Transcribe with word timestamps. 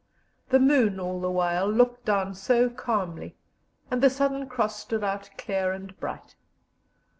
The 0.49 0.59
moon 0.59 0.99
all 0.99 1.21
the 1.21 1.29
while 1.29 1.69
looked 1.71 2.05
down 2.05 2.33
so 2.33 2.71
calmly, 2.71 3.35
and 3.91 4.01
the 4.01 4.09
Southern 4.09 4.49
Cross 4.49 4.79
stood 4.79 5.03
out 5.03 5.29
clear 5.37 5.71
and 5.73 5.95
bright. 5.99 6.35